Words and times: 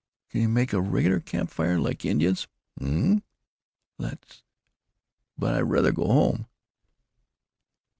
"Can 0.31 0.41
you 0.41 0.49
make 0.49 0.73
a 0.73 0.81
regular 0.81 1.19
camp 1.19 1.51
fire? 1.51 1.77
Like 1.79 2.05
Indians?" 2.05 2.47
"Um 2.81 3.17
huh." 3.17 3.19
"Let's.... 3.99 4.41
But 5.37 5.53
I 5.53 5.59
rather 5.61 5.91
go 5.91 6.07
home." 6.07 6.47